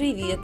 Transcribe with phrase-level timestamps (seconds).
[0.00, 0.40] привет!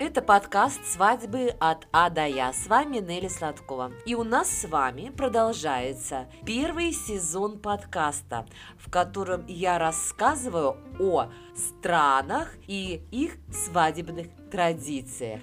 [0.00, 2.52] Это подкаст «Свадьбы от А до Я».
[2.52, 3.92] С вами Нелли Сладкова.
[4.04, 8.46] И у нас с вами продолжается первый сезон подкаста,
[8.76, 15.40] в котором я рассказываю о странах и их свадебных традициях.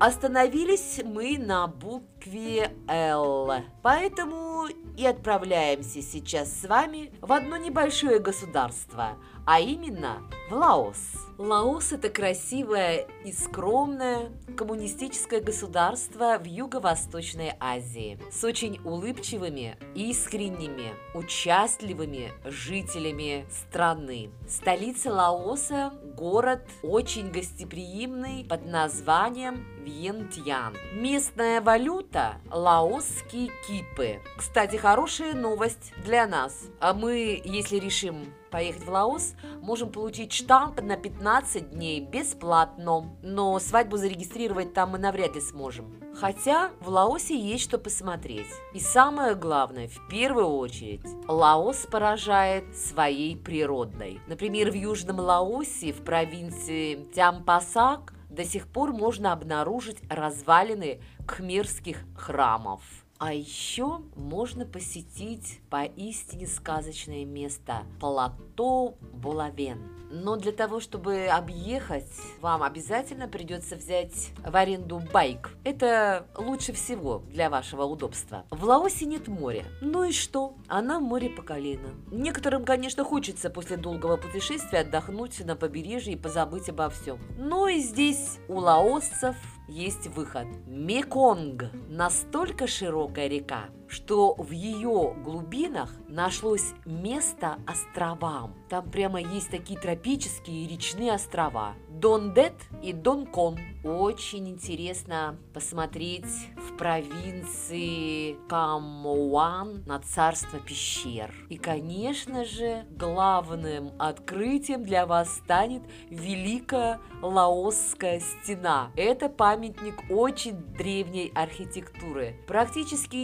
[0.00, 3.52] Остановились мы на букве «Л»,
[3.82, 4.53] поэтому
[4.96, 10.98] и отправляемся сейчас с вами в одно небольшое государство, а именно в Лаос.
[11.36, 22.30] Лаос– это красивое и скромное коммунистическое государство в Юго-Восточной Азии с очень улыбчивыми, искренними, участливыми
[22.44, 24.30] жителями страны.
[24.48, 30.74] Столица Лаоса– город очень гостеприимный под названием Вьентьян.
[30.94, 34.20] Местная валюта– лаосские кипы.
[34.36, 36.68] Кстати, хорошая новость для нас.
[36.80, 43.16] А мы, если решим поехать в Лаос, можем получить штамп на 15 дней бесплатно.
[43.22, 46.03] Но свадьбу зарегистрировать там мы навряд ли сможем.
[46.16, 48.46] Хотя в Лаосе есть что посмотреть.
[48.72, 54.20] И самое главное, в первую очередь, Лаос поражает своей природной.
[54.26, 62.82] Например, в Южном Лаосе, в провинции Тямпасак, до сих пор можно обнаружить развалины кхмерских храмов.
[63.18, 69.93] А еще можно посетить поистине сказочное место– плато Булавен.
[70.14, 72.08] Но для того, чтобы объехать,
[72.40, 75.50] вам обязательно придется взять в аренду байк.
[75.64, 78.44] Это лучше всего для вашего удобства.
[78.50, 79.64] В Лаосе нет моря.
[79.80, 80.54] Ну и что?
[80.68, 81.88] Она море по колено.
[82.12, 87.18] Некоторым, конечно, хочется после долгого путешествия отдохнуть на побережье и позабыть обо всем.
[87.36, 89.34] Но и здесь у лаосцев
[89.66, 90.46] есть выход.
[90.66, 98.54] Меконг– настолько широкая река, что в ее глубинах нашлось место островам.
[98.68, 101.74] Там прямо есть такие тропические речные острова.
[101.88, 103.56] Дондет и Донкон.
[103.84, 111.32] Очень интересно посмотреть в провинции Камоуан на царство пещер.
[111.48, 118.90] И, конечно же, главным открытием для вас станет Великая Лаосская стена.
[118.96, 123.16] Это памятник очень древней архитектуры, практически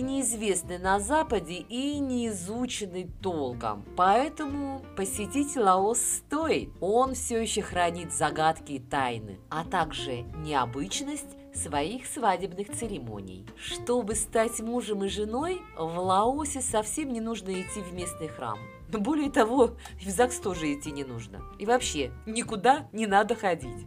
[0.60, 3.84] неизвестный на Западе и не изученный толком.
[3.96, 6.70] Поэтому посетить Лаос стоит.
[6.80, 13.46] Он все еще хранит загадки и тайны, а также необычность своих свадебных церемоний.
[13.56, 18.58] Чтобы стать мужем и женой, в Лаосе совсем не нужно идти в местный храм.
[18.92, 21.42] Более того, в ЗАГС тоже идти не нужно.
[21.58, 23.86] И вообще, никуда не надо ходить.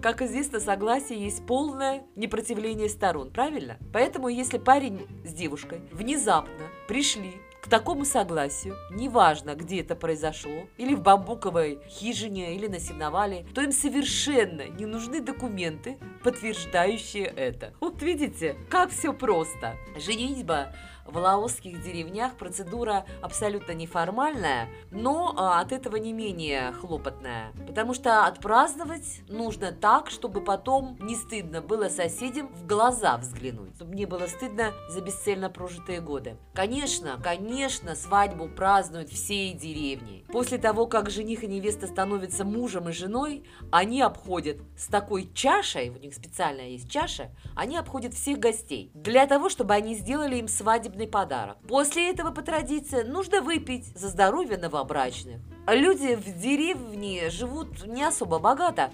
[0.00, 3.78] Как известно, согласие есть полное непротивление сторон, правильно?
[3.92, 10.94] Поэтому, если парень с девушкой внезапно пришли к такому согласию, неважно, где это произошло, или
[10.94, 17.72] в бамбуковой хижине, или на сеновале, то им совершенно не нужны документы, подтверждающие это.
[17.80, 19.76] Вот видите, как все просто.
[19.96, 20.72] Женитьба
[21.08, 27.52] в лаосских деревнях процедура абсолютно неформальная, но а, от этого не менее хлопотная.
[27.66, 33.74] Потому что отпраздновать нужно так, чтобы потом не стыдно было соседям в глаза взглянуть.
[33.76, 36.36] Чтобы не было стыдно за бесцельно прожитые годы.
[36.54, 40.24] Конечно, конечно, свадьбу празднуют всей деревни.
[40.28, 45.88] После того, как жених и невеста становятся мужем и женой, они обходят с такой чашей,
[46.08, 48.90] них специальная есть чаша, они обходят всех гостей.
[48.94, 51.58] Для того, чтобы они сделали им свадебный подарок.
[51.68, 55.40] После этого, по традиции, нужно выпить за здоровье новобрачных.
[55.66, 58.90] Люди в деревне живут не особо богато,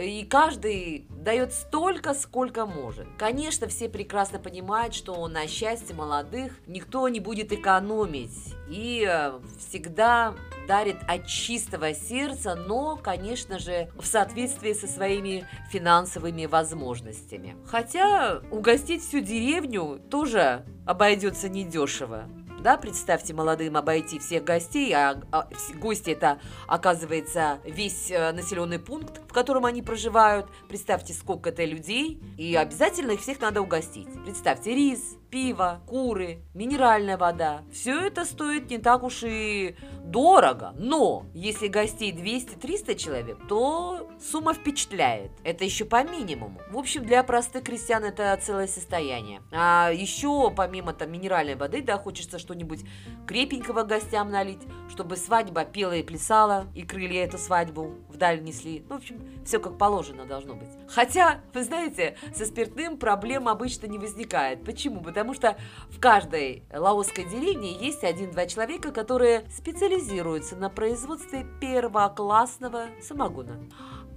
[0.00, 3.06] и каждый дает столько, сколько может.
[3.18, 10.34] Конечно, все прекрасно понимают, что на счастье молодых никто не будет экономить и э, всегда
[10.66, 17.56] дарит от чистого сердца, но, конечно же, в соответствии со своими финансовыми возможностями.
[17.66, 22.28] Хотя угостить всю деревню тоже обойдется недешево.
[22.66, 29.20] Да, представьте молодым обойти всех гостей, а, а гости это, оказывается, весь э, населенный пункт,
[29.28, 30.48] в котором они проживают.
[30.68, 34.08] Представьте, сколько это людей, и обязательно их всех надо угостить.
[34.24, 37.62] Представьте, рис, пиво, куры, минеральная вода.
[37.72, 44.54] Все это стоит не так уж и дорого, но если гостей 200-300 человек, то сумма
[44.54, 45.32] впечатляет.
[45.42, 46.60] Это еще по минимуму.
[46.70, 49.42] В общем, для простых крестьян это целое состояние.
[49.52, 52.84] А еще помимо там минеральной воды, да, хочется что-нибудь
[53.26, 58.84] крепенького гостям налить, чтобы свадьба пела и плясала, и крылья эту свадьбу вдаль несли.
[58.88, 60.68] Ну, в общем, все как положено должно быть.
[60.88, 64.64] Хотя, вы знаете, со спиртным проблем обычно не возникает.
[64.64, 65.02] Почему?
[65.02, 65.56] Потому что
[65.90, 73.58] в каждой лаосской деревне есть один-два человека, которые специализируются на производстве первоклассного самогона.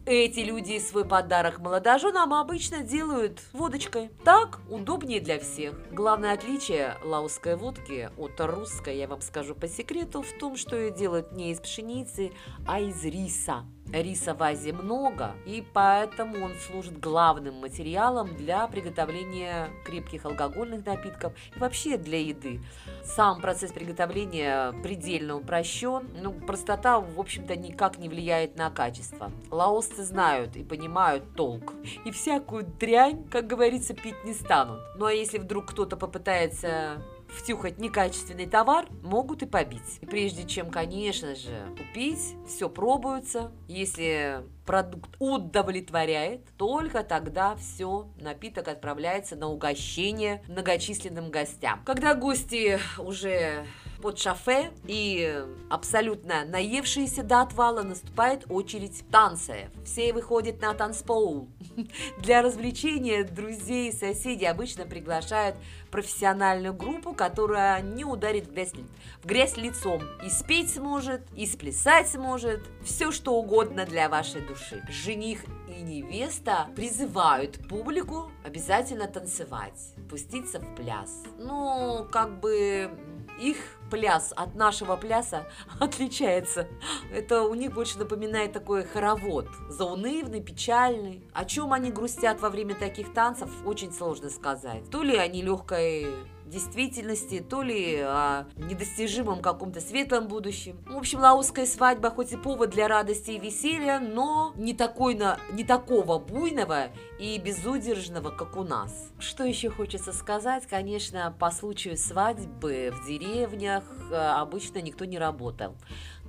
[0.05, 4.09] Эти люди свой подарок молодоженам обычно делают водочкой.
[4.25, 5.75] Так удобнее для всех.
[5.91, 10.91] Главное отличие лаусской водки от русской, я вам скажу по секрету, в том, что ее
[10.91, 12.31] делают не из пшеницы,
[12.65, 13.65] а из риса.
[13.94, 21.33] Риса в Азии много, и поэтому он служит главным материалом для приготовления крепких алкогольных напитков
[21.56, 22.62] и вообще для еды.
[23.03, 29.31] Сам процесс приготовления предельно упрощен, но простота, в общем-то, никак не влияет на качество.
[29.50, 31.74] Лаосцы знают и понимают толк,
[32.06, 34.80] и всякую дрянь, как говорится, пить не станут.
[34.95, 39.99] Ну а если вдруг кто-то попытается втюхать некачественный товар, могут и побить.
[40.01, 43.51] И прежде чем, конечно же, купить, все пробуется.
[43.67, 51.81] Если продукт удовлетворяет, только тогда все, напиток отправляется на угощение многочисленным гостям.
[51.86, 53.66] Когда гости уже
[54.01, 59.69] под шофе и абсолютно наевшиеся до отвала наступает очередь танцев.
[59.83, 61.50] Все выходят на танцпол.
[62.19, 65.56] Для развлечения друзей и соседей обычно приглашают
[65.92, 68.74] профессиональную группу, которая не ударит в грязь,
[69.21, 70.01] в грязь лицом.
[70.25, 74.58] И спеть сможет, и сплясать сможет, все что угодно для вашей души.
[74.88, 81.23] Жених и невеста призывают публику обязательно танцевать, пуститься в пляс.
[81.38, 82.91] Ну, как бы
[83.39, 83.57] их
[83.89, 85.47] пляс от нашего пляса
[85.79, 86.67] отличается.
[87.11, 89.47] Это у них больше напоминает такой хоровод.
[89.69, 91.23] Заунывный, печальный.
[91.33, 94.89] О чем они грустят во время таких танцев, очень сложно сказать.
[94.89, 96.07] То ли они легкой
[96.49, 100.83] действительности, то ли о недостижимом каком-то светлом будущем.
[100.87, 105.39] В общем, лаусская свадьба хоть и повод для радости и веселья, но не, такой на,
[105.51, 106.87] не такого буйного
[107.19, 109.11] и безудержного, как у нас.
[109.19, 110.65] Что еще хочется сказать?
[110.67, 115.75] Конечно, по случаю свадьбы в деревнях э, обычно никто не работал.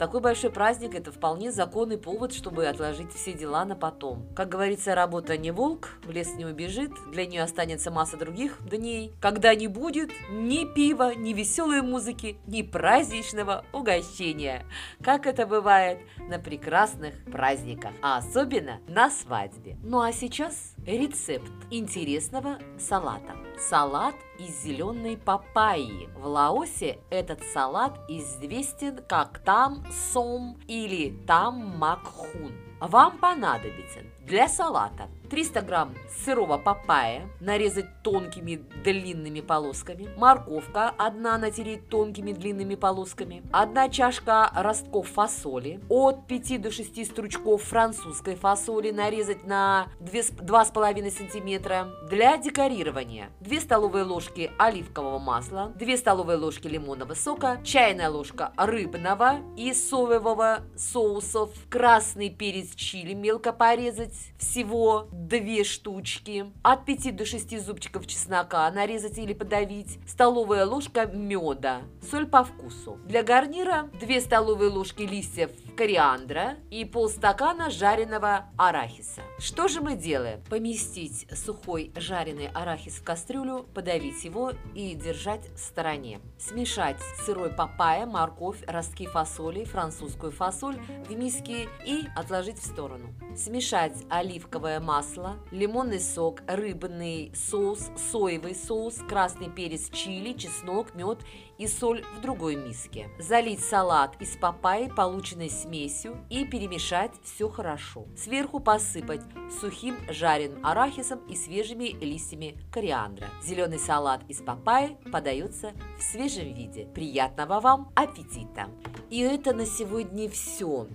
[0.01, 4.27] Такой большой праздник– это вполне законный повод, чтобы отложить все дела на потом.
[4.35, 9.13] Как говорится, работа не волк, в лес не убежит, для нее останется масса других дней,
[9.21, 14.65] когда не будет ни пива, ни веселой музыки, ни праздничного угощения,
[15.03, 19.77] как это бывает на прекрасных праздниках, а особенно на свадьбе.
[19.83, 23.37] Ну а сейчас рецепт интересного салата.
[23.59, 26.09] Салат из зеленой папайи.
[26.17, 32.53] В Лаосе этот салат известен как там сом или там макхун.
[32.81, 35.95] Вам понадобится для салата 300 грамм
[36.25, 45.09] сырого папайя, нарезать тонкими длинными полосками, морковка одна натереть тонкими длинными полосками, одна чашка ростков
[45.09, 51.89] фасоли, от 5 до 6 стручков французской фасоли нарезать на 2,5 сантиметра.
[52.09, 59.37] Для декорирования 2 столовые ложки оливкового масла, 2 столовые ложки лимонного сока, чайная ложка рыбного
[59.57, 67.61] и соевого соусов, красный перец чили мелко порезать, всего две штучки, от 5 до 6
[67.61, 72.99] зубчиков чеснока нарезать или подавить, столовая ложка меда, соль по вкусу.
[73.07, 79.23] Для гарнира 2 столовые ложки листьев кориандра и полстакана жареного арахиса.
[79.39, 80.43] Что же мы делаем?
[80.49, 86.21] Поместить сухой жареный арахис в кастрюлю, подавить его и держать в стороне.
[86.39, 90.79] Смешать сырой папайя, морковь, ростки фасоли, французскую фасоль
[91.09, 93.15] в миске и отложить в сторону.
[93.37, 101.21] Смешать оливковое масло, лимонный сок, рыбный соус, соевый соус, красный перец чили, чеснок, мед
[101.59, 103.09] и соль в другой миске.
[103.19, 108.07] Залить салат из папайи, полученной смесью, и перемешать все хорошо.
[108.17, 109.23] Сверху посыпать
[109.61, 113.29] сухим жареным арахисом и свежими листьями кориандра.
[113.43, 116.87] Зеленый салат из папайи подается в свежем виде.
[116.87, 118.69] Приятного вам аппетита!
[119.11, 120.87] И это на сегодня все.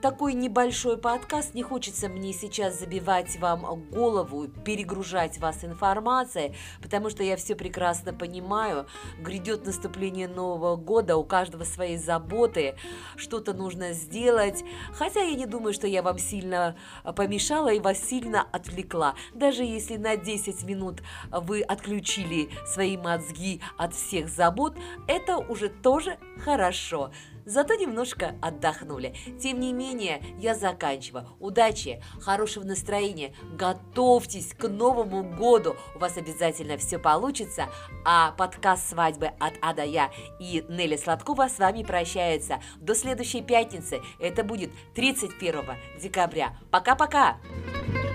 [0.00, 1.54] Такой небольшой подкаст.
[1.54, 8.12] Не хочется мне сейчас забивать вам голову, перегружать вас информацией, потому что я все прекрасно
[8.12, 8.86] понимаю.
[9.20, 12.74] Грядет наступление Нового года, у каждого свои заботы,
[13.14, 14.64] что-то нужно сделать.
[14.92, 16.76] Хотя я не думаю, что я вам сильно
[17.14, 19.14] помешала и вас сильно отвлекла.
[19.34, 21.00] Даже если на 10 минут
[21.30, 24.76] вы отключили свои мозги от всех забот,
[25.06, 27.12] это уже тоже хорошо
[27.44, 29.14] зато немножко отдохнули.
[29.40, 31.26] Тем не менее, я заканчиваю.
[31.40, 37.68] Удачи, хорошего настроения, готовьтесь к Новому году, у вас обязательно все получится.
[38.04, 42.60] А подкаст «Свадьбы от А до Я» и Нелли Сладкова с вами прощается.
[42.80, 46.56] До следующей пятницы, это будет 31 декабря.
[46.70, 47.38] Пока-пока!
[47.92, 48.11] Пока!